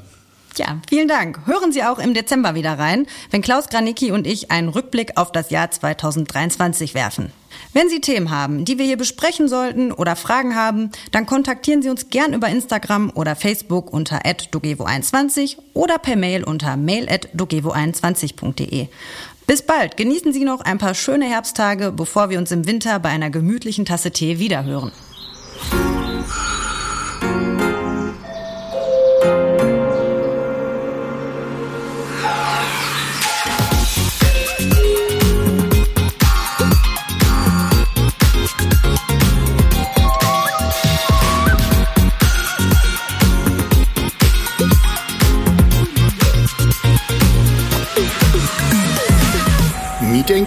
Ja, 0.58 0.80
vielen 0.88 1.06
Dank. 1.06 1.46
Hören 1.46 1.70
Sie 1.70 1.84
auch 1.84 2.00
im 2.00 2.14
Dezember 2.14 2.56
wieder 2.56 2.78
rein, 2.78 3.06
wenn 3.30 3.42
Klaus 3.42 3.68
Granicki 3.68 4.10
und 4.10 4.26
ich 4.26 4.50
einen 4.50 4.68
Rückblick 4.68 5.16
auf 5.16 5.30
das 5.30 5.50
Jahr 5.50 5.70
2023 5.70 6.94
werfen. 6.94 7.30
Wenn 7.72 7.88
Sie 7.88 8.00
Themen 8.00 8.30
haben, 8.30 8.64
die 8.64 8.76
wir 8.76 8.84
hier 8.84 8.96
besprechen 8.96 9.46
sollten 9.46 9.92
oder 9.92 10.16
Fragen 10.16 10.56
haben, 10.56 10.90
dann 11.12 11.26
kontaktieren 11.26 11.80
Sie 11.80 11.90
uns 11.90 12.10
gern 12.10 12.34
über 12.34 12.48
Instagram 12.48 13.12
oder 13.14 13.36
Facebook 13.36 13.92
unter 13.92 14.18
dogevo21 14.18 15.58
oder 15.74 15.98
per 15.98 16.16
Mail 16.16 16.42
unter 16.42 16.76
mail@dogevo21.de. 16.76 18.88
Bis 19.46 19.62
bald. 19.62 19.96
Genießen 19.96 20.32
Sie 20.32 20.44
noch 20.44 20.60
ein 20.60 20.78
paar 20.78 20.94
schöne 20.94 21.26
Herbsttage, 21.26 21.92
bevor 21.92 22.30
wir 22.30 22.38
uns 22.38 22.50
im 22.50 22.66
Winter 22.66 22.98
bei 22.98 23.10
einer 23.10 23.30
gemütlichen 23.30 23.84
Tasse 23.84 24.10
Tee 24.10 24.40
wiederhören. 24.40 24.90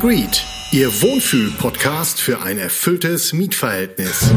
Greet, 0.02 0.44
Ihr 0.72 0.88
Wohnfühl-Podcast 1.04 2.20
für 2.20 2.42
ein 2.42 2.58
erfülltes 2.58 3.34
Mietverhältnis. 3.34 4.32